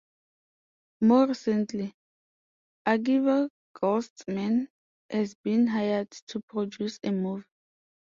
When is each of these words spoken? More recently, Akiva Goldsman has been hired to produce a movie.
More 1.01 1.27
recently, 1.27 1.93
Akiva 2.87 3.51
Goldsman 3.75 4.69
has 5.11 5.35
been 5.43 5.67
hired 5.67 6.09
to 6.29 6.39
produce 6.39 6.97
a 7.03 7.11
movie. 7.11 7.45